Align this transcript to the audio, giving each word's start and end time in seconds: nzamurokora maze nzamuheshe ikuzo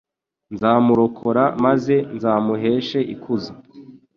nzamurokora 0.53 1.43
maze 1.65 1.95
nzamuheshe 2.15 2.99
ikuzo 3.13 3.51